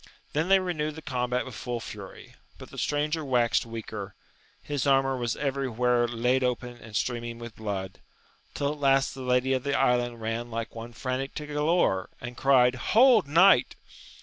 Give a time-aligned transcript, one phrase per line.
[0.33, 4.15] Then they renewed the combat with full fury; but the stranger waxed Weaker,
[4.59, 7.99] his armour was every where laid open and streaming with blood,
[8.55, 12.35] till at last the lady of the island ran like one frantic to Galaor, and
[12.35, 12.73] cried.
[12.73, 13.75] Hold, knight